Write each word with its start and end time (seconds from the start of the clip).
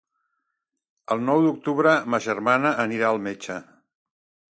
El 1.15 1.19
nou 1.25 1.43
d'octubre 1.47 1.91
ma 2.13 2.21
germana 2.29 2.71
anirà 2.85 3.09
al 3.11 3.21
metge. 3.27 3.59